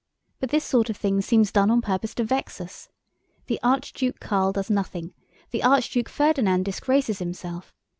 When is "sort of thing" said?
0.65-1.21